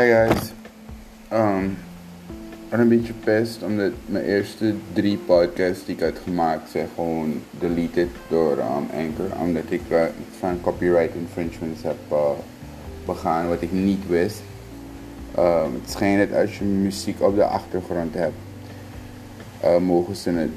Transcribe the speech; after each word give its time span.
Hi 0.00 0.06
guys. 0.06 0.52
Um, 1.32 1.64
ik 2.50 2.68
ben 2.68 2.80
een 2.80 2.88
beetje 2.88 3.12
pest 3.12 3.62
omdat 3.62 3.92
mijn 4.06 4.24
eerste 4.24 4.74
drie 4.92 5.16
podcasts 5.16 5.84
die 5.84 5.94
ik 5.94 6.00
had 6.00 6.18
gemaakt 6.24 6.70
zijn 6.70 6.88
gewoon 6.94 7.42
deleted 7.50 8.08
door 8.28 8.52
um, 8.52 8.86
Anchor. 8.96 9.40
Omdat 9.40 9.62
ik 9.68 9.80
uh, 9.88 10.02
van 10.38 10.60
copyright 10.60 11.14
infringements 11.14 11.82
heb 11.82 11.96
uh, 12.12 12.30
begaan 13.06 13.48
wat 13.48 13.62
ik 13.62 13.72
niet 13.72 14.06
wist. 14.08 14.42
Um, 15.38 15.74
het 15.82 15.90
schijnt 15.90 16.30
dat 16.30 16.40
als 16.40 16.58
je 16.58 16.64
muziek 16.64 17.22
op 17.22 17.34
de 17.34 17.44
achtergrond 17.44 18.14
hebt, 18.14 18.38
uh, 19.64 19.76
mogen 19.76 20.16
ze 20.16 20.30
het 20.30 20.50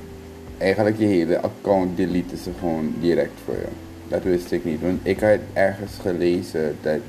eigenlijk 0.57 0.97
je 0.97 1.05
hele 1.05 1.41
account 1.41 1.97
deleten 1.97 2.37
ze 2.37 2.49
gewoon 2.59 2.93
direct 2.99 3.39
voor 3.45 3.55
je. 3.55 3.67
Dat 4.07 4.23
wist 4.23 4.51
ik 4.51 4.65
niet, 4.65 4.81
want 4.81 4.99
ik 5.03 5.19
had 5.19 5.39
ergens 5.53 5.91
gelezen 6.01 6.75
dat 6.81 6.99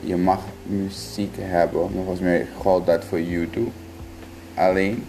je 0.00 0.16
mag 0.16 0.40
muziek 0.62 1.34
hebben, 1.38 1.80
maar 1.80 1.90
volgens 2.04 2.20
mij 2.20 2.46
geldt 2.62 2.86
dat 2.86 3.04
voor 3.04 3.20
YouTube 3.20 3.70
alleen. 4.54 5.04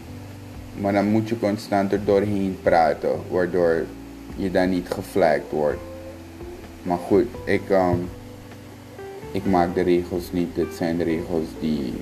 Maar 0.80 0.94
dan 0.94 1.05
moet 1.05 1.30
je 1.30 1.40
constant 1.40 1.91
er 1.91 2.05
doorheen 2.05 2.58
praten, 2.62 3.20
waardoor 3.30 3.86
je 4.36 4.52
dan 4.52 4.70
niet 4.70 4.88
geflagd 4.90 5.50
wordt. 5.50 5.80
Maar 6.84 6.98
goed, 6.98 7.26
ik, 7.45 7.70
um, 7.70 8.09
ik 9.31 9.45
maak 9.45 9.76
de 9.76 9.81
regels 9.81 10.31
niet. 10.31 10.55
Dit 10.55 10.73
zijn 10.73 10.98
de 10.98 11.03
regels 11.03 11.48
die 11.59 11.94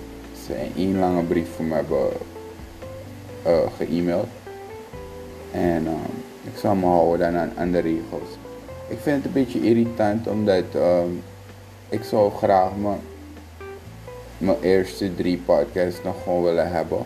ze 0.45 0.53
in 0.53 0.71
één 0.75 0.99
lange 0.99 1.23
brief 1.23 1.47
voor 1.55 1.65
me 1.65 1.73
hebben 1.73 2.09
uh, 3.47 3.57
ge-mailed. 3.77 4.27
En 5.51 5.87
um, 5.87 6.23
ik 6.43 6.57
zal 6.57 6.75
me 6.75 6.85
houden 6.85 7.33
dan 7.33 7.49
aan, 7.57 7.71
de 7.71 7.79
regels. 7.79 8.29
Ik 8.87 8.97
vind 8.99 9.15
het 9.15 9.25
een 9.25 9.31
beetje 9.31 9.61
irritant 9.61 10.27
omdat 10.27 10.63
um, 10.75 11.21
ik 11.89 12.03
zou 12.03 12.31
graag 12.31 12.69
mijn, 12.75 12.99
mijn 14.37 14.61
eerste 14.61 15.15
drie 15.15 15.37
podcasts 15.37 16.03
nog 16.03 16.23
gewoon 16.23 16.43
willen 16.43 16.71
hebben. 16.71 16.99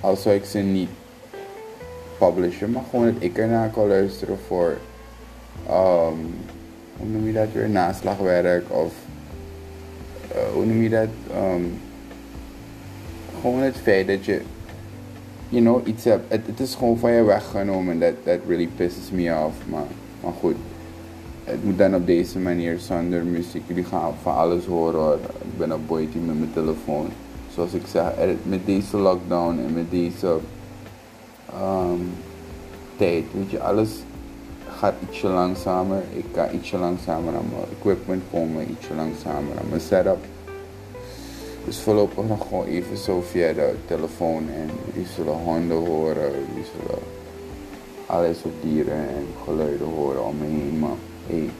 Al 0.00 0.16
zou 0.16 0.34
ik 0.34 0.44
ze 0.44 0.58
niet 0.58 0.88
publishen, 2.18 2.70
maar 2.70 2.82
gewoon 2.90 3.04
dat 3.04 3.22
ik 3.22 3.38
ernaar 3.38 3.70
kan 3.70 3.88
luisteren 3.88 4.38
voor, 4.46 4.76
um, 5.70 6.34
hoe 6.96 7.06
noem 7.06 7.26
je 7.26 7.32
dat 7.32 7.52
weer, 7.52 7.68
naslagwerk 7.68 8.64
of, 8.72 8.92
uh, 10.34 10.52
hoe 10.52 10.64
noem 10.64 10.82
je 10.82 10.88
dat, 10.88 11.08
um, 11.36 11.80
gewoon 13.40 13.62
het 13.62 13.76
feit 13.76 14.06
dat 14.06 14.24
je, 14.24 14.40
you 15.48 15.62
know, 15.62 15.86
iets 15.86 16.04
hebt, 16.04 16.32
het, 16.32 16.60
is 16.60 16.74
gewoon 16.74 16.98
van 16.98 17.12
je 17.12 17.22
weggenomen, 17.22 17.98
that, 17.98 18.14
that 18.24 18.38
really 18.46 18.68
pisses 18.76 19.10
me 19.10 19.44
off, 19.44 19.56
maar, 19.66 19.86
maar 20.20 20.32
goed 20.40 20.56
het 21.46 21.64
moet 21.64 21.78
dan 21.78 21.94
op 21.94 22.06
deze 22.06 22.38
manier 22.38 22.78
zonder 22.78 23.24
muziek. 23.24 23.62
Jullie 23.66 23.84
gaan 23.84 24.14
van 24.22 24.34
alles 24.34 24.64
horen. 24.64 25.18
Ik 25.22 25.58
ben 25.58 25.72
op 25.72 25.86
boy 25.86 26.08
met 26.12 26.38
mijn 26.38 26.52
telefoon. 26.52 27.08
Zoals 27.54 27.72
ik 27.72 27.86
zeg, 27.86 28.04
met 28.42 28.66
deze 28.66 28.96
lockdown 28.96 29.58
en 29.66 29.74
met 29.74 29.90
deze 29.90 30.38
um, 31.62 32.12
tijd, 32.96 33.24
weet 33.32 33.50
je, 33.50 33.60
alles 33.60 33.90
gaat 34.78 34.94
ietsje 35.08 35.28
langzamer. 35.28 36.02
Ik 36.12 36.24
ga 36.32 36.50
ietsje 36.50 36.78
langzamer 36.78 37.34
aan 37.34 37.48
mijn 37.50 37.64
equipment 37.78 38.22
komen, 38.30 38.70
ietsje 38.70 38.94
langzamer 38.94 39.58
aan 39.58 39.68
mijn 39.68 39.80
setup. 39.80 40.24
Dus 41.64 41.78
voorlopig 41.78 42.24
nog 42.28 42.46
gewoon 42.48 42.66
even 42.66 42.96
zo 42.96 43.20
via 43.30 43.52
de 43.52 43.74
telefoon 43.86 44.48
en 44.48 44.70
jullie 44.86 45.08
zullen 45.14 45.32
honden 45.32 45.76
horen, 45.76 46.30
jullie 46.30 46.68
zullen 46.78 47.02
alles 48.06 48.42
op 48.42 48.52
dieren 48.62 49.08
en 49.08 49.26
geluiden 49.44 49.86
horen 49.86 50.24
om 50.24 50.36
me 50.36 50.46
heen. 50.46 50.78
Maar 50.78 50.96
hey, 51.26 51.50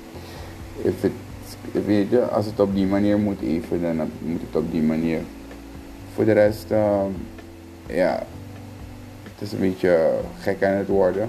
als 2.31 2.47
het 2.47 2.61
op 2.61 2.75
die 2.75 2.87
manier 2.87 3.19
moet 3.19 3.41
even, 3.41 3.83
dan 3.83 4.11
moet 4.19 4.41
het 4.41 4.57
op 4.57 4.71
die 4.71 4.83
manier. 4.83 5.21
Voor 6.15 6.25
de 6.25 6.33
rest, 6.33 6.71
um, 6.71 7.17
ja, 7.87 8.27
het 9.23 9.41
is 9.41 9.53
een 9.53 9.59
beetje 9.59 10.11
gek 10.39 10.65
aan 10.65 10.73
het 10.73 10.89
worden. 10.89 11.29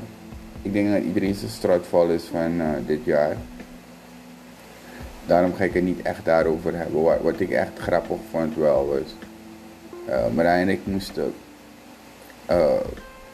Ik 0.61 0.73
denk 0.73 0.91
dat 0.93 1.03
iedereen 1.03 1.35
zijn 1.35 1.51
stratvol 1.51 2.09
is 2.09 2.23
van 2.23 2.61
uh, 2.61 2.67
dit 2.85 2.99
jaar. 3.03 3.35
Daarom 5.25 5.53
ga 5.53 5.63
ik 5.63 5.73
het 5.73 5.83
niet 5.83 6.01
echt 6.01 6.25
daarover 6.25 6.75
hebben. 6.75 7.23
Wat, 7.23 7.39
ik 7.39 7.49
echt 7.49 7.79
grappig 7.79 8.17
vond 8.31 8.55
wel 8.55 8.87
was. 8.87 9.15
Uh, 10.09 10.35
Marijn 10.35 10.69
ik 10.69 10.79
moesten. 10.83 11.33
Uh, 12.49 12.71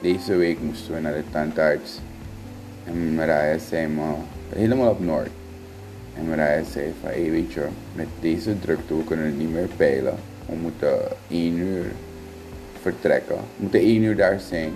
deze 0.01 0.35
week 0.35 0.61
moesten 0.61 0.93
we 0.93 0.99
naar 0.99 1.13
de 1.13 1.23
tandarts. 1.31 1.99
En 2.85 3.15
Marija 3.15 3.57
zei 3.57 3.87
me 3.87 4.01
helemaal 4.55 4.89
op 4.89 4.99
Noord. 4.99 5.29
En 6.17 6.27
Marija 6.27 6.63
zei 6.71 6.93
van, 7.01 7.09
hey, 7.09 7.31
weet 7.31 7.53
je, 7.53 7.65
met 7.95 8.07
deze 8.19 8.59
drukte, 8.59 8.97
we 8.97 9.03
kunnen 9.03 9.25
het 9.25 9.37
niet 9.37 9.51
meer 9.51 9.69
peilen. 9.77 10.15
We 10.45 10.55
moeten 10.61 10.99
één 11.29 11.57
uur 11.57 11.85
vertrekken. 12.81 13.35
We 13.35 13.41
moeten 13.57 13.79
één 13.79 14.03
uur 14.03 14.15
daar 14.15 14.39
zijn. 14.39 14.71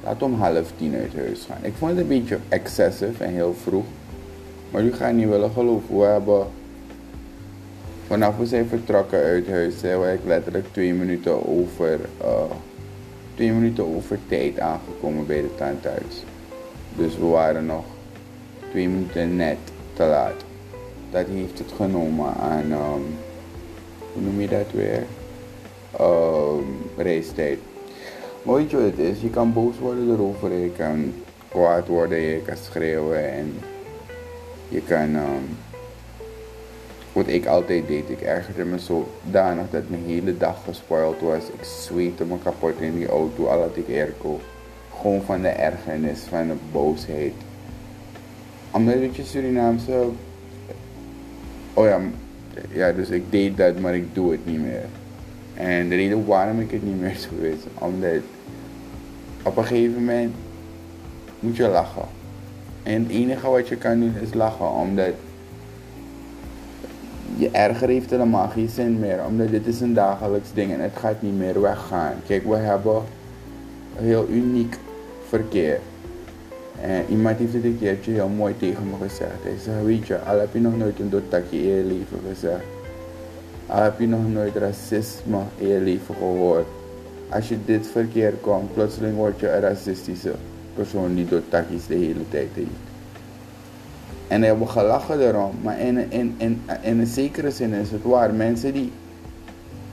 We 0.00 0.24
om 0.24 0.34
half 0.34 0.72
tien 0.76 0.94
uit 0.94 1.14
huis 1.14 1.44
gaan. 1.48 1.58
Ik 1.62 1.72
vond 1.78 1.90
het 1.90 2.00
een 2.00 2.08
beetje 2.08 2.38
excessief 2.48 3.20
en 3.20 3.32
heel 3.32 3.54
vroeg. 3.62 3.84
Maar 4.70 4.82
u 4.82 4.92
gaat 4.92 5.12
niet 5.12 5.28
willen 5.28 5.50
geloven. 5.50 5.98
We 5.98 6.04
hebben 6.04 6.46
vanaf 8.06 8.36
we 8.36 8.46
zijn 8.46 8.66
vertrokken 8.66 9.22
uit 9.22 9.48
huis, 9.48 9.78
zijn 9.78 10.00
we 10.00 10.18
letterlijk 10.26 10.66
twee 10.72 10.94
minuten 10.94 11.46
over, 11.48 12.00
uh, 12.22 12.42
twee 13.34 13.52
minuten 13.52 13.96
over 13.96 14.18
tijd 14.28 14.58
aangekomen 14.58 15.26
bij 15.26 15.40
de 15.40 15.54
tandarts. 15.56 16.22
Dus 17.00 17.16
we 17.16 17.26
waren 17.26 17.66
nog 17.66 17.84
twee 18.70 18.88
minuten 18.88 19.36
net 19.36 19.58
te 19.92 20.04
laat. 20.04 20.44
Dat 21.10 21.26
heeft 21.26 21.58
het 21.58 21.72
genomen 21.76 22.34
aan, 22.34 22.72
um, 22.72 23.18
hoe 24.12 24.22
noem 24.22 24.40
je 24.40 24.48
dat 24.48 24.70
weer? 24.72 25.04
Um, 26.00 26.90
reistijd. 26.96 27.58
Maar 28.42 28.54
weet 28.54 28.70
je 28.70 28.76
wat 28.76 28.86
het 28.86 28.98
is? 28.98 29.20
Je 29.20 29.30
kan 29.30 29.52
boos 29.52 29.78
worden 29.78 30.10
erover, 30.10 30.52
je 30.52 30.70
kan 30.70 31.14
kwaad 31.48 31.86
worden, 31.86 32.18
je 32.18 32.42
kan 32.42 32.56
schreeuwen 32.56 33.32
en 33.32 33.54
je 34.68 34.80
kan, 34.80 35.14
um, 35.14 35.56
wat 37.12 37.26
ik 37.26 37.46
altijd 37.46 37.86
deed, 37.86 38.10
ik 38.10 38.20
ergerde 38.20 38.64
me 38.64 38.78
zodanig 38.78 39.70
dat 39.70 39.88
mijn 39.88 40.04
hele 40.06 40.36
dag 40.36 40.56
gespoild 40.64 41.20
was. 41.20 41.44
Ik 41.44 41.64
zweette 41.64 42.24
me 42.24 42.38
kapot 42.42 42.80
in 42.80 42.94
die 42.94 43.08
auto, 43.08 43.46
al 43.46 43.60
had 43.60 43.76
ik 43.76 43.88
airco. 43.88 44.40
Gewoon 45.00 45.22
van 45.22 45.42
de 45.42 45.48
ergernis, 45.48 46.20
van 46.20 46.46
de 46.46 46.54
boosheid 46.72 47.32
omdat 48.70 49.16
je 49.16 49.24
Surinaamse. 49.24 50.08
Oh 51.74 51.86
ja, 51.86 52.00
ja, 52.72 52.92
dus 52.92 53.08
ik 53.08 53.22
deed 53.30 53.56
dat, 53.56 53.78
maar 53.78 53.94
ik 53.94 54.14
doe 54.14 54.30
het 54.30 54.46
niet 54.46 54.60
meer. 54.60 54.84
En 55.54 55.88
de 55.88 55.94
reden 55.94 56.26
waarom 56.26 56.60
ik 56.60 56.70
het 56.70 56.82
niet 56.82 57.00
meer 57.00 57.16
doe 57.30 57.50
is 57.50 57.58
omdat 57.74 58.22
op 59.42 59.56
een 59.56 59.64
gegeven 59.64 60.04
moment 60.04 60.34
moet 61.40 61.56
je 61.56 61.68
lachen. 61.68 62.04
En 62.82 63.02
het 63.02 63.12
enige 63.12 63.50
wat 63.50 63.68
je 63.68 63.76
kan 63.76 64.00
doen 64.00 64.14
is 64.22 64.34
lachen, 64.34 64.70
omdat 64.70 65.12
je 67.36 67.50
erger 67.50 67.88
heeft 67.88 68.10
helemaal 68.10 68.48
geen 68.48 68.68
zin 68.68 68.98
meer, 68.98 69.24
omdat 69.26 69.50
dit 69.50 69.66
is 69.66 69.80
een 69.80 69.94
dagelijks 69.94 70.52
ding 70.54 70.72
en 70.72 70.80
het 70.80 70.96
gaat 70.96 71.22
niet 71.22 71.38
meer 71.38 71.60
weggaan. 71.60 72.14
Kijk, 72.26 72.44
we 72.44 72.56
hebben 72.56 73.02
heel 73.96 74.28
uniek 74.28 74.76
verkeer. 75.30 75.78
En 76.80 77.04
iemand 77.08 77.38
heeft 77.38 77.52
het 77.52 77.64
een 77.64 77.78
keertje 77.78 78.12
heel 78.12 78.28
mooi 78.28 78.54
tegen 78.56 78.88
me 78.90 78.96
gezegd. 79.08 79.42
Hij 79.42 79.58
zei, 79.64 79.84
weet 79.84 80.06
je, 80.06 80.18
al 80.18 80.38
heb 80.38 80.52
je 80.52 80.60
nog 80.60 80.76
nooit 80.76 80.98
een 81.00 81.10
doodtakje 81.10 81.58
in 81.58 81.76
je 81.76 81.84
leven 81.84 82.18
gezegd. 82.28 82.64
Al 83.66 83.82
heb 83.82 84.00
je 84.00 84.06
nog 84.06 84.28
nooit 84.28 84.56
racisme 84.56 85.38
in 85.56 85.68
je 85.68 85.80
leven 85.80 86.14
gehoord. 86.14 86.66
Als 87.28 87.48
je 87.48 87.56
dit 87.64 87.86
verkeer 87.86 88.32
komt, 88.40 88.74
plotseling 88.74 89.16
word 89.16 89.40
je 89.40 89.50
een 89.50 89.60
racistische 89.60 90.32
persoon 90.74 91.14
die 91.14 91.24
doodtakjes 91.24 91.86
de 91.86 91.94
hele 91.94 92.28
tijd 92.28 92.48
heeft. 92.54 92.88
En 94.28 94.42
hebben 94.42 94.68
gelachen 94.68 95.20
erom, 95.20 95.54
maar 95.62 95.80
in, 95.80 96.10
in, 96.10 96.34
in, 96.38 96.62
in 96.82 96.98
een 96.98 97.06
zekere 97.06 97.50
zin 97.50 97.72
is 97.72 97.90
het 97.90 98.02
waar. 98.02 98.34
Mensen 98.34 98.72
die, 98.72 98.92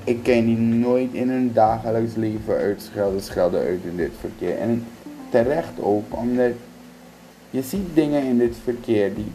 ik 0.03 0.23
ken 0.23 0.45
die 0.45 0.57
nooit 0.57 1.13
in 1.13 1.29
hun 1.29 1.51
dagelijks 1.53 2.15
leven 2.15 2.55
uitschelden, 2.55 3.21
schelden 3.21 3.59
uit 3.59 3.79
in 3.83 3.95
dit 3.95 4.11
verkeer. 4.19 4.57
En 4.57 4.85
terecht 5.29 5.81
ook, 5.81 6.03
omdat 6.09 6.51
je 7.49 7.61
ziet 7.61 7.87
dingen 7.93 8.23
in 8.23 8.37
dit 8.37 8.55
verkeer 8.63 9.15
die 9.15 9.31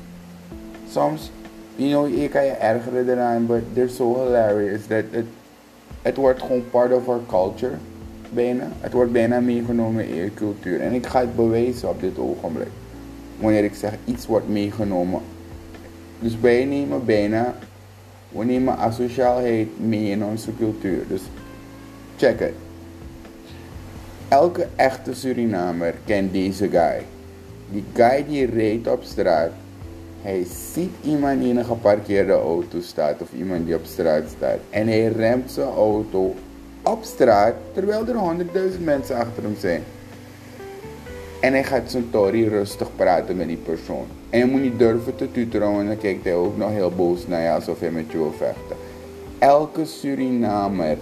soms, 0.89 1.31
you 1.77 1.91
know, 1.91 2.21
je 2.21 2.29
kan 2.29 2.45
je 2.45 2.51
ergeren 2.51 3.09
eraan, 3.09 3.47
but 3.47 3.63
they're 3.75 3.89
so 3.89 4.25
hilarious 4.25 4.87
that 4.87 5.05
it, 5.11 5.27
het 6.03 6.17
wordt 6.17 6.41
gewoon 6.41 6.71
part 6.71 6.93
of 6.93 7.09
our 7.09 7.21
culture, 7.27 7.75
bijna. 8.31 8.69
Het 8.81 8.93
wordt 8.93 9.13
bijna 9.13 9.41
meegenomen 9.41 10.09
in 10.09 10.15
je 10.15 10.35
cultuur. 10.35 10.81
En 10.81 10.93
ik 10.93 11.07
ga 11.07 11.21
het 11.21 11.37
bewijzen 11.37 11.89
op 11.89 12.01
dit 12.01 12.19
ogenblik. 12.19 12.69
Wanneer 13.39 13.65
ik 13.65 13.75
zeg 13.75 13.93
iets 14.05 14.27
wordt 14.27 14.49
meegenomen. 14.49 15.21
Dus 16.19 16.41
wij 16.41 16.65
nemen 16.65 17.05
bijna, 17.05 17.55
we 18.29 18.45
nemen 18.45 18.79
asociaalheid 18.79 19.69
mee 19.81 20.11
in 20.11 20.25
onze 20.25 20.57
cultuur. 20.57 21.05
Dus 21.09 21.23
check 22.17 22.39
het. 22.39 22.55
Elke 24.33 24.67
echte 24.77 25.15
Surinamer 25.15 25.95
kent 26.07 26.33
deze 26.33 26.69
guy. 26.69 27.03
Die 27.71 27.85
guy 27.93 28.25
die 28.29 28.47
reed 28.47 28.89
op 28.89 29.03
straat 29.05 29.51
Hij 30.23 30.47
ziet 30.73 30.91
iemand 31.05 31.41
die 31.41 31.51
in 31.51 31.57
een 31.57 31.65
geparkeerde 31.65 32.33
auto 32.33 32.81
staat 32.81 33.23
of 33.23 33.29
iemand 33.33 33.67
die 33.67 33.75
op 33.75 33.85
straat 33.85 34.23
staat. 34.37 34.59
En 34.71 34.89
hij 34.89 35.07
remt 35.07 35.51
zijn 35.51 35.69
auto 35.69 36.35
op 36.83 37.05
straat 37.05 37.55
terwijl 37.73 38.07
er 38.07 38.17
honderdduizend 38.17 38.85
mensen 38.85 39.17
achter 39.17 39.43
hem 39.43 39.57
zijn. 39.59 39.83
En 41.41 41.53
hij 41.53 41.65
gaat 41.65 41.91
zijn 41.91 42.11
tory 42.11 42.49
rustig 42.49 42.89
praten 42.97 43.37
met 43.37 43.47
die 43.47 43.57
persoon. 43.57 44.07
En 44.31 44.39
je 44.39 44.45
moet 44.47 44.63
niet 44.63 44.79
durven 44.79 45.17
te 45.17 45.33
tuteren, 45.33 45.87
dan 45.87 45.99
kijkt 45.99 46.25
hij 46.25 46.35
ook 46.35 46.57
nog 46.57 46.71
heel 46.71 46.91
boos 46.91 47.27
naar 47.27 47.43
je 47.43 47.51
alsof 47.51 47.81
hij 47.81 47.91
met 47.91 48.11
je 48.13 48.19
wil 48.19 48.35
vechten. 48.37 48.77
Elke 49.39 49.85
Surinamer, 49.85 50.97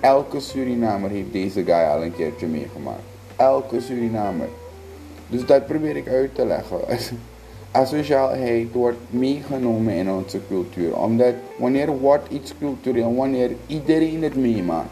elke 0.00 0.40
Surinamer 0.40 1.10
heeft 1.10 1.32
deze 1.32 1.64
guy 1.64 1.84
al 1.84 2.02
een 2.02 2.14
keertje 2.14 2.46
meegemaakt. 2.46 3.02
Elke 3.36 3.80
Surinamer. 3.80 4.48
Dus 5.28 5.46
dat 5.46 5.66
probeer 5.66 5.96
ik 5.96 6.08
uit 6.08 6.34
te 6.34 6.46
leggen. 6.46 6.78
Asociaalheid 7.72 8.72
wordt 8.72 8.98
meegenomen 9.10 9.94
in 9.94 10.10
onze 10.10 10.40
cultuur. 10.48 10.96
Omdat 10.96 11.34
wanneer 11.58 11.98
wordt 11.98 12.32
iets 12.32 12.54
cultureel, 12.58 13.14
wanneer 13.14 13.50
iedereen 13.66 14.22
het 14.22 14.36
meemaakt. 14.36 14.88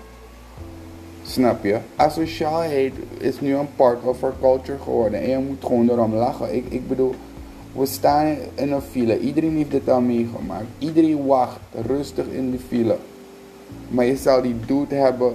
Snap 1.22 1.64
je? 1.64 1.78
Asociaalheid 1.96 2.92
is 3.18 3.40
nu 3.40 3.54
een 3.54 3.74
part 3.76 4.02
of 4.02 4.22
our 4.22 4.34
culture 4.40 4.78
geworden. 4.78 5.20
En 5.20 5.28
je 5.30 5.38
moet 5.38 5.64
gewoon 5.64 5.90
erom 5.90 6.14
lachen. 6.14 6.54
Ik, 6.54 6.64
ik 6.68 6.88
bedoel, 6.88 7.14
we 7.72 7.86
staan 7.86 8.36
in 8.54 8.72
een 8.72 8.80
file. 8.80 9.20
Iedereen 9.20 9.56
heeft 9.56 9.70
dit 9.70 9.88
al 9.88 10.00
meegemaakt. 10.00 10.66
Iedereen 10.78 11.26
wacht 11.26 11.58
rustig 11.86 12.26
in 12.26 12.50
de 12.50 12.58
file. 12.58 12.96
Maar 13.88 14.04
je 14.04 14.16
zou 14.16 14.42
die 14.42 14.56
dude 14.66 14.94
hebben 14.94 15.32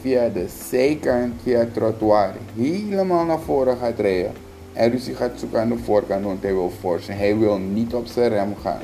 via 0.00 0.28
de 0.28 0.46
zijkant, 0.68 1.32
via 1.42 1.58
het 1.58 1.74
trottoir, 1.74 2.34
helemaal 2.56 3.24
naar 3.24 3.40
voren 3.40 3.76
gaat 3.76 3.98
rijden. 3.98 4.32
En 4.72 4.90
ruzie 4.90 5.14
gaat 5.14 5.30
zoeken 5.36 5.60
aan 5.60 5.68
de 5.68 5.76
voorkant, 5.76 6.24
want 6.24 6.42
hij 6.42 6.52
wil 6.52 6.72
forsen. 6.80 7.16
Hij 7.16 7.38
wil 7.38 7.58
niet 7.58 7.94
op 7.94 8.06
zijn 8.06 8.28
rem 8.28 8.54
gaan. 8.62 8.82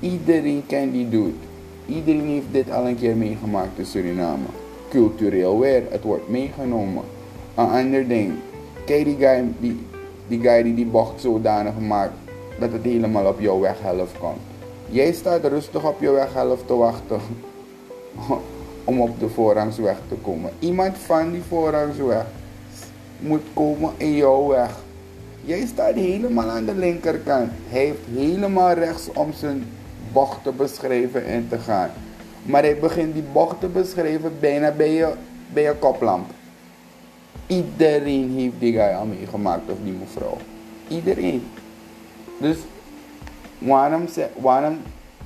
Iedereen 0.00 0.62
kent 0.66 0.92
die 0.92 1.08
dude. 1.08 1.32
Iedereen 1.86 2.28
heeft 2.28 2.46
dit 2.50 2.70
al 2.70 2.86
een 2.86 2.98
keer 2.98 3.16
meegemaakt 3.16 3.78
in 3.78 3.86
Suriname. 3.86 4.44
Cultureel 4.88 5.58
weer, 5.58 5.82
het 5.90 6.02
wordt 6.02 6.28
meegenomen. 6.28 7.04
Een 7.54 7.68
ander 7.68 8.08
ding. 8.08 8.32
Kijk 8.84 9.04
die 9.04 9.16
guy 9.18 9.44
die, 9.58 9.80
die, 10.28 10.40
guy 10.40 10.62
die 10.62 10.74
die 10.74 10.86
bocht 10.86 11.20
zodanig 11.20 11.78
maakt 11.78 12.12
dat 12.58 12.72
het 12.72 12.82
helemaal 12.82 13.26
op 13.26 13.40
jouw 13.40 13.60
weghelft 13.60 14.18
komt. 14.18 14.40
Jij 14.88 15.12
staat 15.12 15.44
rustig 15.44 15.84
op 15.88 16.00
je 16.00 16.10
weghelft 16.10 16.66
te 16.66 16.74
wachten 16.74 17.20
om 18.84 19.00
op 19.00 19.20
de 19.20 19.28
voorrangsweg 19.28 19.96
te 20.08 20.14
komen. 20.14 20.50
Iemand 20.58 20.98
van 20.98 21.30
die 21.30 21.42
voorrangsweg 21.48 22.24
moet 23.18 23.42
komen 23.54 23.92
in 23.96 24.16
jouw 24.16 24.46
weg. 24.46 24.80
Jij 25.44 25.66
staat 25.66 25.94
helemaal 25.94 26.48
aan 26.48 26.64
de 26.64 26.74
linkerkant. 26.74 27.50
Hij 27.68 27.84
heeft 27.84 27.98
helemaal 28.14 28.72
rechts 28.72 29.08
om 29.14 29.32
zijn 29.32 29.64
bocht 30.12 30.42
te 30.42 30.52
beschrijven 30.52 31.26
en 31.26 31.48
te 31.48 31.58
gaan. 31.58 31.90
Maar 32.42 32.62
hij 32.62 32.78
begint 32.78 33.14
die 33.14 33.24
bocht 33.32 33.60
te 33.60 33.66
beschrijven 33.66 34.32
bijna 34.40 34.70
bij 34.70 34.92
je, 34.92 35.12
bij 35.52 35.62
je 35.62 35.74
koplamp. 35.78 36.30
Iedereen 37.46 38.30
heeft 38.30 38.54
die 38.58 38.72
guy 38.72 38.94
al 38.94 39.06
meegemaakt 39.06 39.70
of 39.70 39.76
die 39.84 39.92
mevrouw. 39.92 40.36
Iedereen. 40.88 41.42
Dus 42.38 42.56
waarom, 43.58 44.04
waarom 44.40 44.78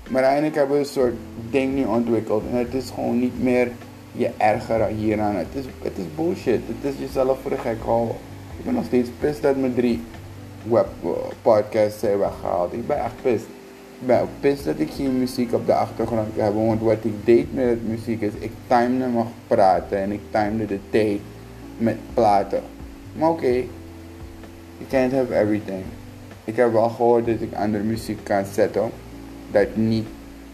Marijn 0.08 0.36
en 0.36 0.44
ik 0.44 0.54
hebben 0.54 0.78
een 0.78 0.84
soort 0.84 1.14
ding 1.50 1.74
nu 1.74 1.84
ontwikkeld. 1.84 2.42
En 2.50 2.56
het 2.56 2.74
is 2.74 2.90
gewoon 2.90 3.18
niet 3.18 3.42
meer 3.42 3.70
je 4.12 4.30
erger 4.36 4.86
hieraan. 4.86 5.36
Het 5.36 5.46
is, 5.52 5.64
het 5.82 5.98
is 5.98 6.04
bullshit. 6.14 6.60
Het 6.66 6.94
is 6.94 6.98
jezelf 6.98 7.38
voor 7.40 7.50
de 7.50 7.58
gek 7.58 7.82
houden. 7.84 8.16
Ik 8.58 8.64
ben 8.64 8.74
nog 8.74 8.84
steeds 8.84 9.08
pissed 9.18 9.42
dat 9.42 9.56
mijn 9.56 9.74
drie 9.74 10.02
web 10.62 10.88
podcasts 11.42 12.00
zijn 12.00 12.18
weggehaald. 12.18 12.72
Ik 12.72 12.86
ben 12.86 12.98
echt 12.98 13.22
pissed. 13.22 13.48
Ik 14.00 14.06
ben 14.06 14.28
pissed 14.40 14.64
dat 14.64 14.78
ik 14.78 14.90
geen 14.90 15.18
muziek 15.18 15.52
op 15.52 15.66
de 15.66 15.74
achtergrond 15.74 16.28
heb. 16.36 16.54
Want 16.54 16.80
wat 16.80 17.04
ik 17.04 17.24
deed 17.24 17.54
met 17.54 17.68
het 17.68 17.88
muziek 17.88 18.20
is, 18.20 18.32
ik 18.38 18.50
timede 18.66 19.06
mag 19.06 19.26
praten 19.46 19.98
en 19.98 20.12
ik 20.12 20.20
timede 20.30 20.66
de 20.66 20.78
tijd 20.90 21.20
met 21.78 21.96
platen. 22.14 22.62
Maar 23.12 23.30
oké, 23.30 23.38
okay, 23.38 23.68
you 24.78 24.88
can't 24.90 25.12
have 25.12 25.38
everything. 25.38 25.82
Ik 26.44 26.56
heb 26.56 26.72
wel 26.72 26.88
gehoord 26.88 27.26
dat 27.26 27.40
ik 27.40 27.54
andere 27.54 27.84
muziek 27.84 28.18
kan 28.22 28.44
zetten 28.52 28.90
dat 29.50 29.76
niet 29.76 30.06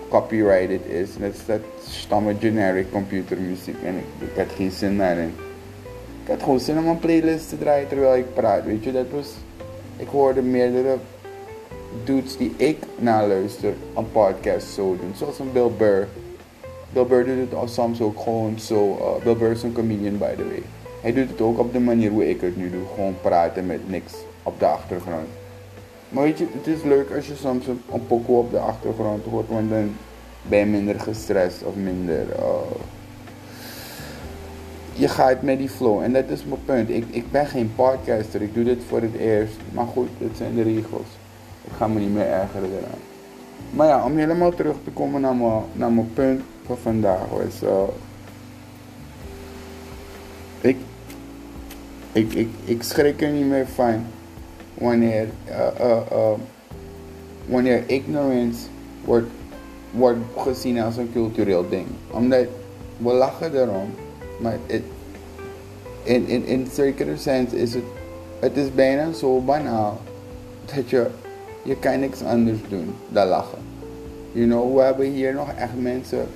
copyrighted 0.08 0.80
is. 0.86 1.08
Dat 1.18 1.32
is 1.32 1.46
dat 1.46 1.60
stamme 1.88 2.34
generic 2.40 2.90
computermuziek 2.90 3.76
en 3.84 3.94
ik, 3.96 4.28
ik 4.28 4.36
had 4.36 4.54
geen 4.56 4.70
zin 4.70 4.98
daarin. 4.98 5.34
Ik 6.22 6.28
had 6.28 6.42
gewoon 6.42 6.60
zin 6.60 6.78
om 6.78 6.86
een 6.86 6.98
playlist 6.98 7.48
te 7.48 7.58
draaien 7.58 7.88
terwijl 7.88 8.16
ik 8.16 8.34
praat. 8.34 8.64
Weet 8.64 8.84
je, 8.84 8.92
dat 8.92 9.06
was. 9.10 9.28
Ik 9.96 10.08
hoorde 10.08 10.42
meerdere 10.42 10.96
dudes 12.04 12.36
die 12.36 12.52
ik 12.56 12.78
naluister 12.96 13.74
een 13.96 14.10
podcast 14.12 14.66
zo 14.66 14.96
doen. 15.00 15.12
Zoals 15.16 15.38
een 15.38 15.52
Bill 15.52 15.70
Burr. 15.78 16.08
Bill 16.92 17.04
Burr 17.06 17.24
doet 17.24 17.60
het 17.60 17.70
soms 17.70 18.00
ook 18.00 18.20
gewoon 18.20 18.58
zo. 18.58 18.98
Uh, 19.00 19.24
Bill 19.24 19.36
Burr 19.36 19.50
is 19.50 19.62
een 19.62 19.72
comedian 19.72 20.18
by 20.18 20.34
the 20.36 20.44
way. 20.44 20.62
Hij 21.00 21.12
doet 21.12 21.28
het 21.28 21.40
ook 21.40 21.58
op 21.58 21.72
de 21.72 21.80
manier 21.80 22.10
hoe 22.10 22.28
ik 22.28 22.40
het 22.40 22.56
nu 22.56 22.70
doe. 22.70 22.82
Gewoon 22.94 23.14
praten 23.20 23.66
met 23.66 23.88
niks 23.88 24.12
op 24.42 24.58
de 24.58 24.66
achtergrond. 24.66 25.41
Maar 26.12 26.22
weet 26.22 26.38
je, 26.38 26.46
het 26.52 26.66
is 26.66 26.82
leuk 26.82 27.14
als 27.14 27.26
je 27.26 27.34
soms 27.36 27.66
een, 27.66 27.80
een 27.92 28.06
pokoe 28.06 28.38
op 28.38 28.50
de 28.50 28.58
achtergrond 28.58 29.24
hoort, 29.24 29.48
want 29.48 29.70
dan 29.70 29.94
ben 30.42 30.58
je 30.58 30.64
minder 30.64 31.00
gestrest 31.00 31.62
of 31.62 31.74
minder. 31.74 32.26
Uh, 32.38 32.46
je 34.92 35.08
gaat 35.08 35.42
met 35.42 35.58
die 35.58 35.68
flow. 35.68 36.02
En 36.02 36.12
dat 36.12 36.28
is 36.28 36.44
mijn 36.44 36.64
punt. 36.64 36.90
Ik, 36.90 37.04
ik 37.10 37.30
ben 37.30 37.46
geen 37.46 37.72
podcaster, 37.74 38.42
ik 38.42 38.54
doe 38.54 38.64
dit 38.64 38.82
voor 38.88 39.00
het 39.00 39.14
eerst. 39.14 39.56
Maar 39.72 39.86
goed, 39.86 40.08
dit 40.18 40.36
zijn 40.36 40.54
de 40.54 40.62
regels. 40.62 41.08
Ik 41.64 41.72
ga 41.76 41.88
me 41.88 42.00
niet 42.00 42.12
meer 42.12 42.26
ergeren 42.26 42.70
eraan. 42.78 43.00
Maar 43.70 43.86
ja, 43.86 44.04
om 44.04 44.16
helemaal 44.16 44.54
terug 44.54 44.76
te 44.84 44.90
komen 44.90 45.20
naar 45.20 45.34
mijn, 45.34 45.62
naar 45.72 45.92
mijn 45.92 46.12
punt 46.12 46.42
van 46.66 46.76
vandaag 46.76 47.28
was. 47.30 47.62
Uh, 47.62 47.82
ik, 50.60 50.76
ik, 52.12 52.32
ik, 52.32 52.48
ik 52.64 52.82
schrik 52.82 53.22
er 53.22 53.30
niet 53.30 53.46
meer 53.46 53.66
van 53.66 54.04
wanneer, 54.82 55.28
wanneer 57.46 57.82
ignorance 57.86 58.58
wordt, 59.04 59.30
wordt 59.90 60.18
gezien 60.36 60.80
als 60.80 60.96
een 60.96 61.12
cultureel 61.12 61.68
ding. 61.68 61.86
Omdat 62.10 62.46
we 62.96 63.12
lachen 63.12 63.60
erom, 63.60 63.90
maar 64.40 64.56
in, 66.02 66.26
in, 66.26 66.46
in 66.46 66.68
zekere 66.72 67.16
zin 67.16 67.52
is 67.52 67.74
het, 67.74 67.84
het 68.38 68.56
is 68.56 68.74
bijna 68.74 69.12
zo 69.12 69.40
banaal 69.40 70.00
dat 70.74 70.90
je, 70.90 71.06
je 71.62 71.76
kan 71.76 72.00
niks 72.00 72.22
anders 72.22 72.58
doen 72.68 72.94
dan 73.08 73.26
lachen. 73.26 73.58
You 74.32 74.46
know, 74.46 74.76
we 74.76 74.82
hebben 74.82 75.06
hier 75.06 75.34
nog 75.34 75.52
echt 75.52 75.80
mensen 75.80 76.26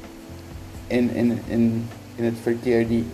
in, 0.87 1.11
in, 1.15 1.39
in, 1.47 1.89
in 2.17 2.25
het 2.25 2.35
verkeer 2.43 2.89
die 2.89 3.05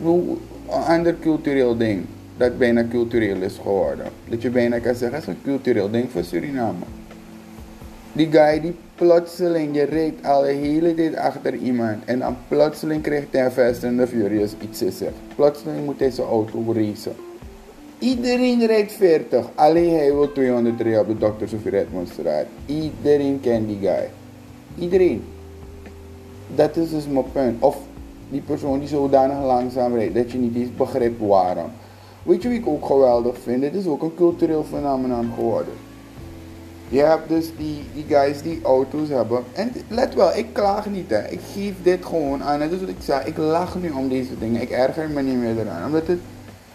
een 0.00 0.38
ander 0.68 1.18
cultureel 1.18 1.76
ding 1.76 2.06
dat 2.38 2.58
bijna 2.58 2.84
cultureel 2.90 3.40
is 3.40 3.58
geworden. 3.62 4.06
Dat 4.28 4.42
je 4.42 4.50
bijna 4.50 4.78
kan 4.78 4.94
zeggen, 4.94 5.18
het 5.18 5.28
is 5.28 5.34
een 5.34 5.42
cultureel 5.42 5.90
ding 5.90 6.10
voor 6.10 6.24
Suriname. 6.24 6.84
Die 8.12 8.28
guy 8.30 8.60
die 8.60 8.74
plotseling, 8.94 9.74
je 9.74 9.82
reed 9.82 10.14
al 10.24 10.42
hele 10.42 10.94
tijd 10.94 11.16
achter 11.16 11.54
iemand 11.54 12.04
en 12.04 12.18
dan 12.18 12.36
plotseling 12.48 13.02
krijgt 13.02 13.26
hij 13.30 13.44
een 13.44 13.50
Fast 13.50 13.84
and 13.84 13.98
the 13.98 14.06
Furious 14.06 14.52
iets 14.62 14.78
te 14.78 14.90
zeggen. 14.90 15.16
Plotseling 15.34 15.84
moet 15.84 15.98
hij 15.98 16.10
zijn 16.10 16.26
auto 16.26 16.72
racen. 16.72 17.12
Iedereen 17.98 18.66
rijdt 18.66 18.92
40, 18.92 19.46
alleen 19.54 19.94
hij 19.94 20.12
wil 20.14 20.32
203 20.32 20.98
op 20.98 21.06
de 21.06 21.16
Dr. 21.16 21.46
Sofie 21.46 21.70
Redmondstraat. 21.70 22.46
Iedereen 22.66 23.40
kent 23.40 23.68
die 23.68 23.78
guy. 23.80 24.08
Iedereen. 24.78 25.24
Dat 26.54 26.76
is 26.76 26.90
dus 26.90 27.06
mijn 27.06 27.32
punt. 27.32 27.62
Of 27.62 27.76
die 28.30 28.40
persoon 28.40 28.78
die 28.78 28.88
zodanig 28.88 29.44
langzaam 29.44 29.94
rijdt 29.94 30.14
dat 30.14 30.30
je 30.30 30.38
niet 30.38 30.56
eens 30.56 30.76
begrijpt 30.76 31.20
waarom. 31.20 31.70
Weet 32.22 32.42
je 32.42 32.48
wie 32.48 32.58
ik 32.58 32.66
ook 32.66 32.86
geweldig 32.86 33.38
vind? 33.38 33.60
Dit 33.60 33.74
is 33.74 33.86
ook 33.86 34.02
een 34.02 34.14
cultureel 34.14 34.64
fenomeen 34.64 35.30
geworden. 35.34 35.74
Je 36.88 37.00
hebt 37.00 37.28
dus 37.28 37.50
die, 37.56 37.82
die 37.94 38.04
guys 38.08 38.42
die 38.42 38.60
auto's 38.62 39.08
hebben. 39.08 39.44
En 39.52 39.72
let 39.88 40.14
wel, 40.14 40.36
ik 40.36 40.46
klaag 40.52 40.86
niet 40.86 41.10
hè. 41.10 41.28
Ik 41.28 41.40
geef 41.52 41.74
dit 41.82 42.04
gewoon 42.04 42.42
aan. 42.42 42.58
Dat 42.58 42.70
is 42.70 42.80
wat 42.80 42.88
ik 42.88 42.96
zei. 43.00 43.26
Ik 43.26 43.36
lach 43.36 43.80
nu 43.80 43.90
om 43.90 44.08
deze 44.08 44.38
dingen. 44.38 44.60
Ik 44.60 44.70
erger 44.70 45.10
me 45.10 45.22
niet 45.22 45.36
meer 45.36 45.58
eraan. 45.58 45.86
Omdat 45.86 46.06
het, 46.06 46.18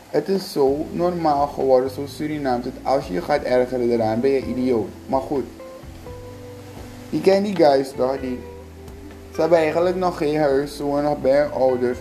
het 0.10 0.30
is 0.30 0.52
zo 0.52 0.86
normaal 0.92 1.48
geworden, 1.48 1.90
zo 1.90 2.02
Surinaams. 2.06 2.64
Dat 2.64 2.74
als 2.84 3.08
je 3.08 3.14
je 3.14 3.22
gaat 3.22 3.44
ergeren 3.44 3.90
eraan, 3.90 4.20
ben 4.20 4.32
je 4.32 4.46
idioot. 4.46 4.90
Maar 5.06 5.22
goed. 5.22 5.46
Je 7.10 7.22
kent 7.22 7.46
die 7.46 7.56
guys 7.56 7.92
toch? 7.98 8.20
Die, 8.20 8.40
ze 9.34 9.42
hebben 9.42 9.58
eigenlijk 9.58 9.96
nog 9.96 10.18
geen 10.18 10.40
huis. 10.40 10.80
Wonen 10.80 11.04
nog 11.04 11.22
bij 11.22 11.42
hun 11.42 11.52
ouders. 11.52 11.98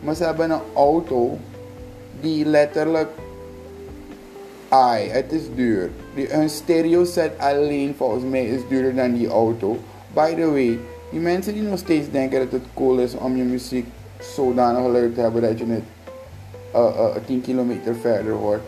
Maar 0.00 0.14
ze 0.14 0.24
hebben 0.24 0.50
een 0.50 0.60
auto 0.74 1.38
die 2.24 2.44
letterlijk. 2.44 3.08
Ai, 4.68 5.08
het 5.08 5.32
is 5.32 5.42
duur. 5.54 5.90
Die, 6.14 6.26
hun 6.26 6.50
stereo 6.50 7.04
set 7.04 7.32
alleen 7.38 7.94
volgens 7.96 8.24
mij 8.24 8.44
is 8.44 8.60
duurder 8.68 8.94
dan 8.94 9.12
die 9.12 9.28
auto. 9.28 9.76
By 10.14 10.34
the 10.34 10.50
way, 10.50 10.78
die 11.10 11.20
mensen 11.20 11.54
die 11.54 11.62
nog 11.62 11.78
steeds 11.78 12.10
denken 12.10 12.38
dat 12.38 12.52
het 12.52 12.62
cool 12.74 12.98
is 12.98 13.14
om 13.14 13.36
je 13.36 13.42
muziek 13.42 13.86
zodanig 14.20 14.92
luid 14.92 15.14
te 15.14 15.20
hebben 15.20 15.42
dat 15.42 15.58
je 15.58 15.64
het 15.66 15.82
uh, 16.74 16.80
uh, 16.80 17.24
10 17.26 17.40
kilometer 17.40 17.94
verder 17.94 18.32
hoort. 18.32 18.60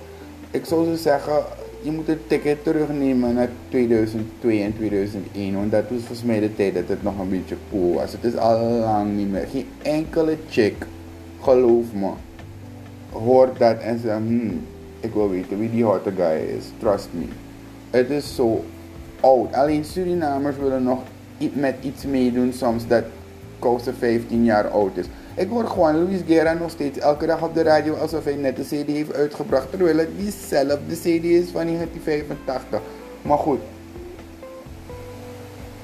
Ik 0.50 0.64
zou 0.64 0.84
ze 0.84 0.96
zeggen, 0.96 1.44
je 1.82 1.90
moet 1.90 2.06
het 2.06 2.28
ticket 2.28 2.64
terugnemen 2.64 3.34
naar 3.34 3.48
2002 3.68 4.62
en 4.62 4.74
2001. 4.76 5.54
Want 5.54 5.70
dat 5.70 5.82
was 5.88 5.98
volgens 5.98 6.22
mij 6.22 6.40
de 6.40 6.54
tijd 6.54 6.74
dat 6.74 6.88
het 6.88 7.02
nog 7.02 7.18
een 7.18 7.30
beetje 7.30 7.56
cool 7.70 7.94
was. 7.94 8.12
Het 8.12 8.24
is 8.24 8.36
al 8.36 8.58
lang 8.60 9.16
niet 9.16 9.30
meer. 9.30 9.46
Geen 9.50 9.66
enkele 9.82 10.36
chick, 10.48 10.86
geloof 11.40 11.84
me, 11.92 12.10
hoort 13.24 13.58
dat 13.58 13.78
en 13.78 13.98
zegt, 13.98 14.16
hmm, 14.16 14.66
ik 15.00 15.12
wil 15.12 15.30
weten 15.30 15.58
wie 15.58 15.70
die 15.70 15.84
hotte 15.84 16.12
guy 16.16 16.56
is. 16.56 16.64
Trust 16.78 17.08
me. 17.10 17.24
Het 17.90 18.10
is 18.10 18.34
zo 18.34 18.64
oud. 19.20 19.54
Alleen 19.54 19.84
Surinamers 19.84 20.56
willen 20.56 20.82
nog 20.82 20.98
met 21.52 21.74
iets 21.80 22.04
meedoen 22.04 22.52
soms 22.52 22.86
dat 22.86 23.04
Kousen 23.58 23.94
15 23.94 24.44
jaar 24.44 24.68
oud 24.68 24.96
is. 24.96 25.06
Ik 25.34 25.48
hoor 25.48 25.66
gewoon 25.66 26.04
Luis 26.04 26.20
Guerra 26.26 26.52
nog 26.52 26.70
steeds 26.70 26.98
elke 26.98 27.26
dag 27.26 27.42
op 27.42 27.54
de 27.54 27.62
radio 27.62 27.94
alsof 27.94 28.24
hij 28.24 28.34
net 28.34 28.56
de 28.56 28.62
CD 28.62 28.86
heeft 28.86 29.14
uitgebracht. 29.14 29.70
Terwijl 29.70 29.98
het 29.98 30.18
diezelfde 30.18 30.94
CD 30.94 31.24
is 31.24 31.50
van 31.50 31.66
1985. 31.66 32.80
Maar 33.22 33.38
goed. 33.38 33.60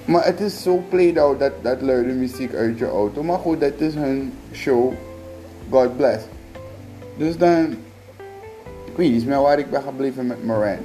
Maar 0.04 0.24
het 0.24 0.40
is 0.40 0.62
zo 0.62 0.82
played 0.88 1.18
out 1.18 1.38
dat, 1.38 1.52
dat 1.62 1.82
luide 1.82 2.12
muziek 2.12 2.54
uit 2.54 2.78
je 2.78 2.88
auto. 2.88 3.22
Maar 3.22 3.38
goed, 3.38 3.60
dat 3.60 3.72
is 3.80 3.94
hun 3.94 4.32
show. 4.52 4.92
God 5.70 5.96
bless. 5.96 6.24
Dus 7.16 7.36
dan. 7.36 7.76
Ik 8.84 8.98
weet 8.98 9.10
niet 9.10 9.24
waar 9.24 9.58
ik 9.58 9.70
ben 9.70 9.82
gebleven 9.82 10.26
met 10.26 10.44
Moran. 10.44 10.76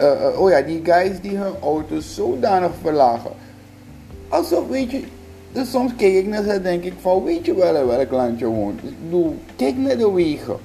Uh, 0.00 0.06
uh, 0.20 0.40
oh 0.40 0.50
ja, 0.50 0.60
die 0.60 0.84
guys 0.84 1.20
die 1.20 1.36
hun 1.36 1.54
auto's 1.62 2.14
zodanig 2.14 2.70
verlagen. 2.82 3.30
Alsof, 4.28 4.68
weet 4.68 4.90
je, 4.90 5.02
dus 5.52 5.70
soms 5.70 5.92
kijk 5.96 6.14
ik 6.14 6.26
naar 6.26 6.42
ze 6.42 6.50
en 6.50 6.62
denk 6.62 6.84
ik 6.84 6.92
van, 7.00 7.24
weet 7.24 7.46
je 7.46 7.54
wel 7.54 7.76
in 7.76 7.86
welk 7.86 8.10
land 8.10 8.38
je 8.38 8.46
woont. 8.46 8.80
Kijk 9.56 9.76
naar 9.76 9.96
de 9.96 10.12
wegen. 10.12 10.56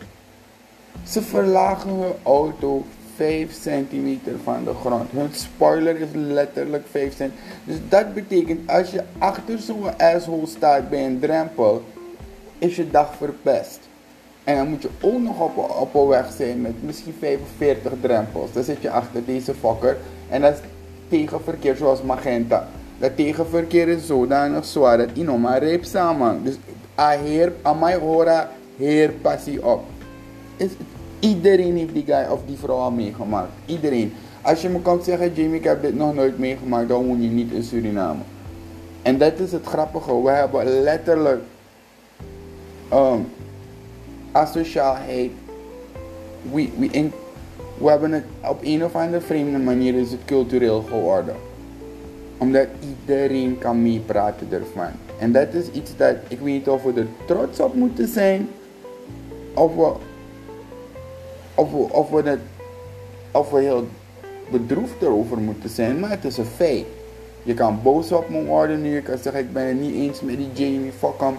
Ze 1.08 1.22
verlagen 1.22 1.90
hun 1.90 2.14
auto 2.24 2.86
5 3.16 3.54
centimeter 3.62 4.34
van 4.44 4.64
de 4.64 4.74
grond. 4.74 5.12
Hun 5.12 5.30
spoiler 5.32 6.00
is 6.00 6.08
letterlijk 6.14 6.86
5 6.90 7.16
centimeter. 7.16 7.56
Dus 7.64 7.78
dat 7.90 8.14
betekent 8.14 8.70
als 8.70 8.92
je 8.92 9.04
achter 9.18 9.60
zo'n 9.60 9.98
asshole 9.98 10.48
staat 10.48 10.90
bij 10.90 11.06
een 11.06 11.20
drempel, 11.20 11.84
is 12.58 12.76
je 12.76 12.92
dag 12.92 13.16
verpest. 13.16 13.80
En 14.44 14.56
dan 14.56 14.70
moet 14.70 14.82
je 14.82 14.90
ook 15.02 15.20
nog 15.20 15.40
op, 15.40 15.58
op 15.80 15.96
een 15.96 16.08
weg 16.08 16.32
zijn 16.32 16.62
met 16.62 16.84
misschien 16.84 17.16
45 17.20 17.92
drempels. 18.02 18.52
Dan 18.54 18.64
zit 18.64 18.82
je 18.82 18.92
achter 18.92 19.26
deze 19.26 19.54
fokker 19.54 19.98
en 20.30 20.42
dat 20.42 20.54
is 20.54 20.60
tegen 21.10 21.44
verkeer 21.44 21.76
zoals 21.76 22.02
Magenta. 22.02 22.68
Dat 23.02 23.16
tegenverkeer 23.16 23.88
is 23.88 24.06
zodanig 24.06 24.66
zwaar 24.66 24.98
dat 24.98 25.10
je 25.14 25.24
nog 25.24 25.40
maar 25.40 25.64
reep 25.64 25.84
samen. 25.84 26.44
Dus 26.44 26.56
a 27.00 27.10
heer, 27.10 27.54
mij 27.80 27.96
hora, 27.96 28.50
heer 28.78 29.12
passie 29.12 29.66
op. 29.66 29.84
Is, 30.58 30.70
iedereen 31.20 31.78
heeft 31.78 31.94
die 31.94 32.06
guy 32.06 32.26
of 32.30 32.40
die 32.46 32.58
vrouw 32.58 32.76
al 32.76 32.92
meegemaakt. 32.92 33.52
Iedereen. 33.66 34.14
Als 34.42 34.62
je 34.62 34.70
me 34.70 34.82
kan 34.82 35.04
zeggen, 35.04 35.34
Jamie, 35.34 35.56
ik 35.56 35.64
heb 35.64 35.82
dit 35.82 35.96
nog 35.96 36.16
nooit 36.16 36.40
meegemaakt, 36.40 36.88
dan 36.88 37.08
woon 37.08 37.22
je 37.22 37.30
niet 37.30 37.52
in 37.52 37.64
Suriname. 37.64 38.22
En 39.02 39.18
dat 39.18 39.40
is 39.40 39.52
het 39.52 39.66
grappige. 39.66 40.22
We 40.22 40.30
hebben 40.30 40.82
letterlijk 40.82 41.42
um, 42.94 43.28
asociaalheid. 44.32 45.32
We, 46.52 46.70
we, 46.78 46.88
in, 46.92 47.12
we 47.78 47.90
hebben 47.90 48.12
het 48.12 48.24
op 48.50 48.60
een 48.64 48.84
of 48.84 48.96
andere 48.96 49.22
vreemde 49.22 49.58
manier 49.58 49.96
is 49.96 50.12
het 50.12 50.26
cultureel 50.26 50.82
geworden 50.82 51.36
omdat 52.42 52.68
iedereen 52.80 53.58
kan 53.58 53.82
meepraten 53.82 54.48
ervan. 54.52 54.92
En 55.20 55.32
dat 55.32 55.54
is 55.54 55.70
iets 55.72 55.92
dat 55.98 56.16
ik 56.28 56.40
weet 56.40 56.54
niet 56.54 56.68
of 56.68 56.84
we 56.84 56.94
er 56.94 57.08
trots 57.26 57.60
op 57.60 57.74
moeten 57.74 58.08
zijn. 58.08 58.50
Of 59.54 59.76
we, 59.76 59.94
of 61.56 61.72
we, 61.72 61.78
of 61.78 62.10
we, 62.10 62.22
het, 62.30 62.40
of 63.32 63.52
we 63.52 63.60
heel 63.60 63.88
bedroefd 64.52 65.02
erover 65.02 65.38
moeten 65.38 65.70
zijn. 65.70 66.00
Maar 66.00 66.10
het 66.10 66.26
is 66.26 66.38
een 66.38 66.46
feit. 66.46 66.86
Je 67.44 67.54
kan 67.54 67.80
boos 67.84 68.12
op 68.12 68.30
me 68.30 68.44
worden 68.44 68.82
nu. 68.82 68.94
Je 68.94 69.02
kan 69.02 69.18
zeggen 69.18 69.42
ik 69.42 69.54
ben 69.54 69.68
het 69.68 69.80
niet 69.80 69.96
eens 69.96 70.22
met 70.22 70.38
die 70.38 70.50
Jamie. 70.54 70.92
Fuck 70.92 71.20
hem. 71.20 71.36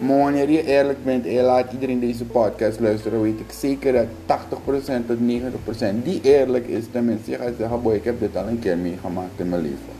Maar 0.00 0.18
wanneer 0.18 0.50
je 0.50 0.66
eerlijk 0.66 1.04
bent 1.04 1.26
en 1.26 1.32
je 1.32 1.42
laat 1.42 1.72
iedereen 1.72 2.00
deze 2.00 2.24
podcast 2.24 2.80
luisteren, 2.80 3.22
weet 3.22 3.40
ik 3.40 3.52
zeker 3.52 3.92
dat 3.92 4.38
80% 4.38 5.06
tot 5.06 5.16
90% 5.18 6.02
die 6.02 6.20
eerlijk 6.22 6.66
is, 6.66 6.84
tenminste, 6.90 7.30
je 7.30 7.36
gaat 7.36 7.52
zeggen, 7.58 7.82
boy, 7.82 7.94
ik 7.94 8.04
heb 8.04 8.20
dit 8.20 8.36
al 8.36 8.46
een 8.46 8.58
keer 8.58 8.76
meegemaakt 8.76 9.40
in 9.40 9.48
mijn 9.48 9.62
leven. 9.62 9.98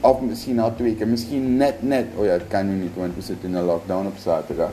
Of 0.00 0.20
misschien 0.20 0.60
al 0.60 0.74
twee 0.76 0.94
keer. 0.94 1.08
Misschien 1.08 1.56
net, 1.56 1.74
net. 1.82 2.06
Oh 2.16 2.24
ja, 2.24 2.30
het 2.30 2.48
kan 2.48 2.68
nu 2.68 2.82
niet, 2.82 2.96
want 2.96 3.14
we 3.14 3.20
zitten 3.20 3.48
in 3.48 3.54
een 3.54 3.64
lockdown 3.64 4.06
op 4.06 4.16
zaterdag. 4.16 4.70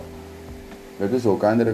Dat 0.98 1.12
is 1.12 1.26
ook 1.26 1.44
andere. 1.44 1.70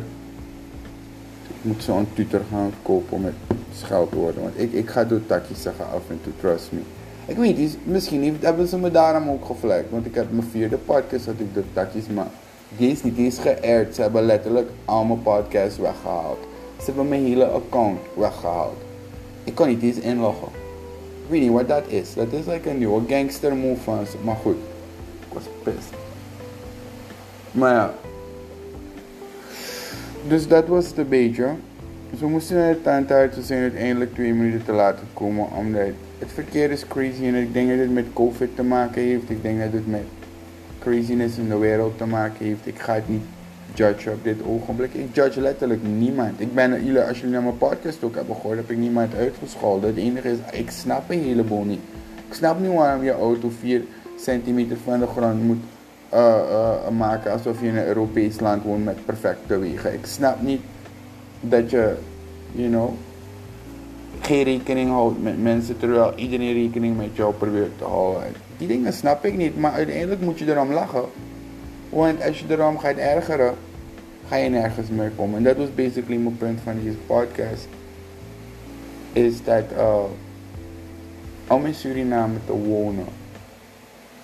Ik 1.47 1.55
moet 1.61 1.83
zo'n 1.83 2.07
tutor 2.13 2.41
gaan 2.51 2.71
kopen 2.81 3.21
met 3.21 3.33
scheldwoorden. 3.75 4.41
Want 4.41 4.59
ik, 4.59 4.73
ik 4.73 4.89
ga 4.89 5.03
door 5.03 5.25
takjes 5.25 5.61
zeggen 5.61 5.85
af 5.85 6.01
en 6.09 6.19
toe, 6.23 6.33
trust 6.39 6.71
me. 6.71 6.79
Ik 7.25 7.37
weet 7.37 7.57
niet, 7.57 7.77
misschien 7.83 8.37
hebben 8.41 8.67
ze 8.67 8.77
me 8.77 8.91
daarom 8.91 9.29
ook 9.29 9.45
gevlekt. 9.45 9.91
Want 9.91 10.05
ik 10.05 10.15
heb 10.15 10.31
mijn 10.31 10.47
vierde 10.51 10.77
podcast 10.77 11.25
dat 11.25 11.35
ik 11.37 11.53
door 11.53 11.63
takjes, 11.73 12.07
maar 12.07 12.27
die 12.77 12.91
is 12.91 13.03
niet 13.03 13.17
eens 13.17 13.39
geërd. 13.39 13.95
Ze 13.95 14.01
hebben 14.01 14.25
letterlijk 14.25 14.69
al 14.85 15.03
mijn 15.03 15.21
podcasts 15.21 15.77
weggehaald. 15.77 16.37
Ze 16.77 16.85
hebben 16.85 17.07
mijn 17.07 17.25
hele 17.25 17.45
account 17.45 17.99
weggehaald. 18.13 18.77
Ik 19.43 19.55
kan 19.55 19.67
niet 19.67 19.81
eens 19.81 19.97
inloggen. 19.97 20.47
Ik 21.23 21.31
weet 21.31 21.41
niet 21.41 21.51
wat 21.51 21.67
dat 21.67 21.83
is. 21.87 22.13
Dat 22.13 22.31
is 22.31 22.45
like 22.45 22.69
een 22.69 22.77
nieuwe 22.77 23.01
gangster 23.07 23.55
move 23.55 23.81
van 23.81 24.05
ze. 24.05 24.17
Maar 24.23 24.35
goed, 24.35 24.55
ik 25.27 25.33
was 25.33 25.43
pissed. 25.63 25.93
Maar 27.51 27.73
ja. 27.73 27.93
Dus 30.27 30.47
dat 30.47 30.67
was 30.67 30.87
het 30.87 30.97
een 30.97 31.07
beetje. 31.07 31.49
Dus 32.09 32.19
we 32.19 32.27
moesten 32.27 32.55
naar 32.55 32.73
de 32.73 32.81
tandarts. 32.81 33.35
We 33.35 33.43
zijn 33.43 33.61
uiteindelijk 33.61 34.13
twee 34.13 34.33
minuten 34.33 34.65
te 34.65 34.71
laten 34.71 35.07
komen. 35.13 35.47
Omdat 35.57 35.87
het 36.19 36.31
verkeer 36.33 36.71
is 36.71 36.87
crazy. 36.87 37.25
En 37.25 37.35
ik 37.35 37.53
denk 37.53 37.69
dat 37.69 37.77
het 37.77 37.93
met 37.93 38.05
COVID 38.13 38.55
te 38.55 38.63
maken 38.63 39.01
heeft. 39.01 39.29
Ik 39.29 39.41
denk 39.41 39.59
dat 39.59 39.71
het 39.71 39.87
met 39.87 40.03
craziness 40.85 41.37
in 41.37 41.49
de 41.49 41.57
wereld 41.57 41.97
te 41.97 42.05
maken 42.05 42.45
heeft. 42.45 42.67
Ik 42.67 42.79
ga 42.79 42.93
het 42.93 43.09
niet 43.09 43.23
judge 43.73 44.11
op 44.11 44.23
dit 44.23 44.37
ogenblik. 44.45 44.93
Ik 44.93 45.15
judge 45.15 45.41
letterlijk 45.41 45.83
niemand. 45.83 46.41
Ik 46.41 46.53
ben, 46.53 46.73
als 47.07 47.17
jullie 47.17 47.33
naar 47.33 47.43
mijn 47.43 47.57
podcast 47.57 48.03
ook 48.03 48.15
hebben 48.15 48.35
gehoord, 48.35 48.57
heb 48.57 48.71
ik 48.71 48.77
niemand 48.77 49.15
uitgescholden. 49.15 49.89
Het 49.89 49.97
enige 49.97 50.31
is, 50.31 50.37
ik 50.51 50.71
snap 50.71 51.09
een 51.09 51.23
heleboel 51.23 51.63
niet. 51.63 51.79
Ik 52.27 52.33
snap 52.33 52.59
niet 52.59 52.73
waarom 52.73 53.03
je 53.03 53.11
auto 53.11 53.51
4 53.59 53.81
centimeter 54.19 54.77
van 54.83 54.99
de 54.99 55.07
grond 55.07 55.43
moet 55.43 55.63
uh, 56.13 56.35
uh, 56.49 56.89
maken 56.97 57.31
alsof 57.31 57.61
je 57.61 57.67
in 57.67 57.77
een 57.77 57.85
Europees 57.85 58.39
land 58.39 58.63
woont 58.63 58.85
met 58.85 59.05
perfecte 59.05 59.57
wegen. 59.57 59.93
Ik 59.93 60.05
snap 60.05 60.41
niet 60.41 60.61
dat 61.39 61.69
je, 61.69 61.95
you 62.51 62.69
know, 62.69 62.89
geen 64.21 64.43
rekening 64.43 64.89
houdt 64.89 65.23
met 65.23 65.41
mensen 65.41 65.77
terwijl 65.77 66.13
iedereen 66.15 66.53
rekening 66.53 66.97
met 66.97 67.09
jou 67.13 67.33
probeert 67.33 67.77
te 67.77 67.83
houden. 67.83 68.44
Die 68.57 68.67
dingen 68.67 68.93
snap 68.93 69.25
ik 69.25 69.37
niet, 69.37 69.57
maar 69.57 69.71
uiteindelijk 69.71 70.21
moet 70.21 70.39
je 70.39 70.51
erom 70.51 70.71
lachen. 70.71 71.05
Want 71.89 72.23
als 72.23 72.39
je 72.39 72.45
erom 72.49 72.77
gaat 72.77 72.97
ergeren, 72.97 73.55
ga 74.27 74.35
je 74.35 74.49
nergens 74.49 74.89
meer 74.89 75.11
komen. 75.15 75.37
En 75.37 75.43
dat 75.43 75.57
was 75.57 75.75
basically 75.75 76.21
mijn 76.21 76.37
punt 76.37 76.59
van 76.63 76.73
deze 76.83 76.97
podcast. 77.05 77.67
Is 79.13 79.43
dat 79.43 79.63
uh, 79.77 80.03
om 81.47 81.65
in 81.65 81.73
Suriname 81.73 82.35
te 82.45 82.51
wonen, 82.51 83.05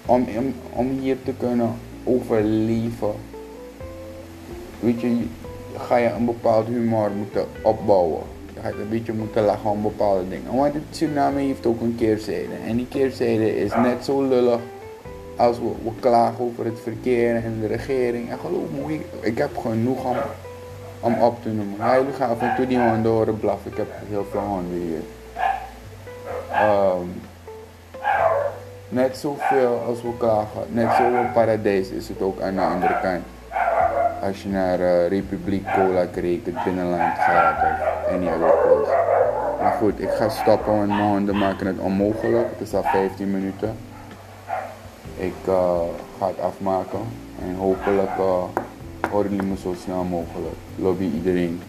om, 0.05 0.27
om, 0.37 0.53
om 0.69 0.89
hier 0.99 1.17
te 1.23 1.33
kunnen 1.37 1.73
overleven, 2.03 3.13
weet 4.79 5.01
je, 5.01 5.25
ga 5.77 5.95
je 5.95 6.09
een 6.09 6.25
bepaald 6.25 6.67
humor 6.67 7.11
moeten 7.11 7.45
opbouwen. 7.63 8.21
Gaat 8.61 8.73
een 8.73 8.89
beetje 8.89 9.13
moeten 9.13 9.45
lachen 9.45 9.69
om 9.69 9.81
bepaalde 9.81 10.29
dingen. 10.29 10.55
Want 10.55 10.73
het 10.73 10.83
Suriname 10.89 11.39
heeft 11.39 11.65
ook 11.65 11.81
een 11.81 11.95
keerzijde. 11.97 12.53
En 12.67 12.75
die 12.75 12.87
keerzijde 12.87 13.57
is 13.57 13.75
net 13.75 14.05
zo 14.05 14.27
lullig 14.27 14.59
als 15.35 15.59
we, 15.59 15.91
klagen 15.99 16.43
over 16.43 16.65
het 16.65 16.79
verkeer 16.79 17.35
en 17.35 17.57
de 17.59 17.67
regering. 17.67 18.29
En 18.29 18.39
geloof 18.39 18.87
me, 18.87 18.99
ik, 19.19 19.37
heb 19.37 19.57
genoeg 19.57 20.05
om, 20.05 20.17
om 20.99 21.21
op 21.21 21.41
te 21.41 21.49
noemen. 21.49 21.75
Ja, 21.77 21.95
jullie 21.95 22.23
af 22.23 22.41
en 22.41 22.55
toe 22.55 22.67
die 22.67 22.79
honden 22.79 23.11
horen 23.11 23.39
blaffen. 23.39 23.71
Ik 23.71 23.77
heb 23.77 23.91
heel 24.09 24.25
veel 24.31 24.39
honden 24.39 24.77
hier. 24.77 25.01
Um, 26.61 27.21
net 28.89 29.17
zoveel 29.17 29.83
als 29.87 30.01
we 30.01 30.17
klagen, 30.17 30.61
net 30.67 30.89
zo'n 30.97 31.31
paradijs 31.33 31.89
is 31.89 32.07
het 32.07 32.21
ook 32.21 32.41
aan 32.41 32.55
de 32.55 32.61
andere 32.61 32.99
kant. 33.01 33.23
Als 34.21 34.43
je 34.43 34.49
naar 34.49 34.79
uh, 34.79 35.07
Republiek 35.07 35.65
Cola 35.75 36.07
Creek, 36.11 36.45
het 36.45 36.63
binnenland 36.63 37.13
gaat 37.17 37.63
of 37.63 38.13
any 38.13 38.27
other. 38.27 38.53
Maar 39.61 39.71
goed, 39.71 39.99
ik 39.99 40.09
ga 40.09 40.29
stoppen, 40.29 40.77
want 40.77 41.25
mijn 41.25 41.37
maken 41.37 41.67
het 41.67 41.79
onmogelijk. 41.79 42.47
Het 42.57 42.67
is 42.67 42.73
al 42.73 42.83
15 42.83 43.31
minuten. 43.31 43.77
Ik 45.17 45.33
uh, 45.47 45.79
ga 46.19 46.27
het 46.27 46.39
afmaken 46.39 46.99
en 47.41 47.55
hopelijk 47.55 48.17
uh, 48.19 48.43
horen 49.11 49.29
jullie 49.29 49.47
me 49.47 49.57
zo 49.57 49.75
snel 49.83 50.03
mogelijk. 50.03 50.55
Lobby 50.75 51.09
iedereen. 51.13 51.61